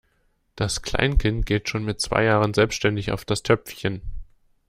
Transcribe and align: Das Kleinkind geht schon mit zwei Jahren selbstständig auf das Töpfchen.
Das 0.55 0.81
Kleinkind 0.81 1.45
geht 1.45 1.69
schon 1.69 1.85
mit 1.85 2.01
zwei 2.01 2.23
Jahren 2.23 2.55
selbstständig 2.55 3.11
auf 3.11 3.23
das 3.23 3.43
Töpfchen. 3.43 4.01